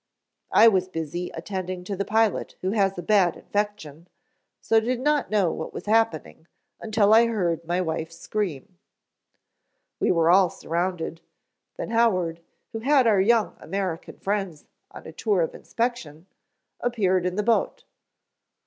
[0.51, 4.07] "I was busy attending to the pilot who has a bad infection,
[4.59, 6.47] so did not know what was happening
[6.79, 8.79] until I heard my wife scream.
[9.99, 11.21] We were all surrounded,
[11.77, 12.41] then Howard,
[12.71, 16.25] who had our young American friends on a tour of inspection,
[16.79, 17.83] appeared in the boat.